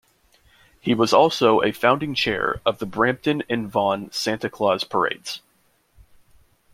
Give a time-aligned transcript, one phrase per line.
[0.79, 5.41] He was also a founding chair of the Brampton and Vaughan Santa Claus Parades.